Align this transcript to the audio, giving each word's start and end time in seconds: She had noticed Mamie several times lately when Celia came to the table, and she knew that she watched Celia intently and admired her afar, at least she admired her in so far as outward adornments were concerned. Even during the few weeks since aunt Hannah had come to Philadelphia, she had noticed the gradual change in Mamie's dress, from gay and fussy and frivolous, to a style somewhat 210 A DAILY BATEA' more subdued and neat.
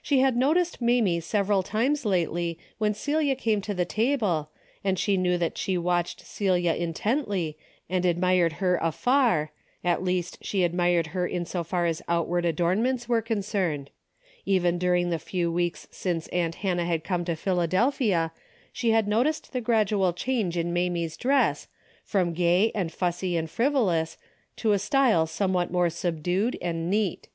She 0.00 0.20
had 0.20 0.36
noticed 0.36 0.80
Mamie 0.80 1.18
several 1.18 1.64
times 1.64 2.04
lately 2.04 2.56
when 2.78 2.94
Celia 2.94 3.34
came 3.34 3.60
to 3.62 3.74
the 3.74 3.84
table, 3.84 4.50
and 4.84 4.96
she 4.96 5.16
knew 5.16 5.36
that 5.38 5.58
she 5.58 5.76
watched 5.76 6.20
Celia 6.24 6.72
intently 6.74 7.58
and 7.88 8.04
admired 8.04 8.62
her 8.62 8.76
afar, 8.80 9.50
at 9.82 10.04
least 10.04 10.38
she 10.40 10.62
admired 10.62 11.08
her 11.08 11.26
in 11.26 11.44
so 11.44 11.64
far 11.64 11.84
as 11.86 12.00
outward 12.06 12.44
adornments 12.44 13.08
were 13.08 13.20
concerned. 13.20 13.90
Even 14.46 14.78
during 14.78 15.10
the 15.10 15.18
few 15.18 15.50
weeks 15.50 15.88
since 15.90 16.28
aunt 16.28 16.54
Hannah 16.62 16.84
had 16.84 17.02
come 17.02 17.24
to 17.24 17.34
Philadelphia, 17.34 18.30
she 18.72 18.90
had 18.92 19.08
noticed 19.08 19.52
the 19.52 19.60
gradual 19.60 20.12
change 20.12 20.56
in 20.56 20.72
Mamie's 20.72 21.16
dress, 21.16 21.66
from 22.04 22.34
gay 22.34 22.70
and 22.72 22.92
fussy 22.92 23.36
and 23.36 23.50
frivolous, 23.50 24.16
to 24.54 24.70
a 24.70 24.78
style 24.78 25.26
somewhat 25.26 25.70
210 25.70 25.70
A 25.70 25.72
DAILY 25.72 25.72
BATEA' 25.72 25.72
more 25.72 25.90
subdued 26.52 26.58
and 26.62 26.88
neat. 26.88 27.28